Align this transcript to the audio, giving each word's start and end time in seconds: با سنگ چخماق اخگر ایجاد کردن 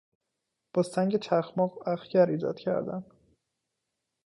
با 0.73 0.83
سنگ 0.83 1.19
چخماق 1.19 1.87
اخگر 1.87 2.25
ایجاد 2.25 2.59
کردن 2.59 3.05